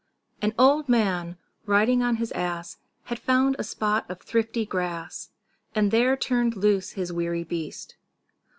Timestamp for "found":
3.19-3.55